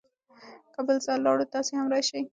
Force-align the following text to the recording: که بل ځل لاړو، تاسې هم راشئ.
که 0.73 0.79
بل 0.87 0.97
ځل 1.05 1.19
لاړو، 1.25 1.51
تاسې 1.53 1.71
هم 1.79 1.87
راشئ. 1.93 2.21